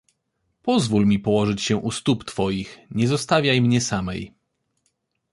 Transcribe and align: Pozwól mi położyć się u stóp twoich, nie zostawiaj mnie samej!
Pozwól 0.61 1.05
mi 1.05 1.19
położyć 1.19 1.61
się 1.61 1.77
u 1.77 1.91
stóp 1.91 2.25
twoich, 2.25 2.77
nie 2.91 3.07
zostawiaj 3.07 3.61
mnie 3.61 3.81
samej! 3.81 4.33